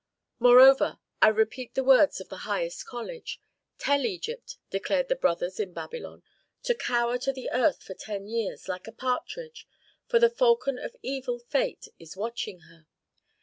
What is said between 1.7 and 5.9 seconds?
the words of the highest college: 'Tell Egypt,' declared the brothers in